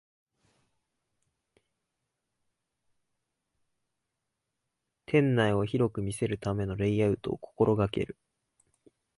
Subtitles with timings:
[5.05, 8.17] 店内を広く見せるためのレイアウトを心がける